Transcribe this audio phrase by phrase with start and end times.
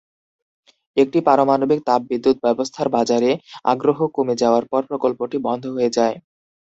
[0.97, 3.31] একটি পারমাণবিক তাপবিদ্যুৎ ব্যবস্থার বাজারে
[3.65, 6.15] আগ্রহ কমে যাওয়ার পর প্রকল্পটি বন্ধ হয়ে যায়।